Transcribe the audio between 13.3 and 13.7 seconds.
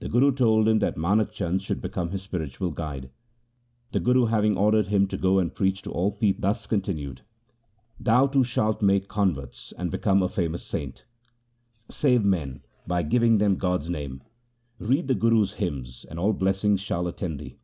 them